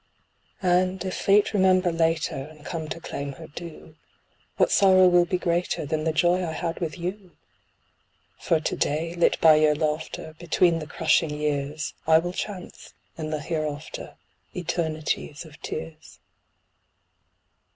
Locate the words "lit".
9.13-9.39